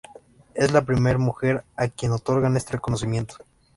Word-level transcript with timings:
Es 0.55 0.71
la 0.71 0.81
primera 0.83 1.19
mujer 1.19 1.63
a 1.75 1.87
quien 1.87 2.11
otorgan 2.11 2.57
este 2.57 2.73
reconocimiento. 2.73 3.35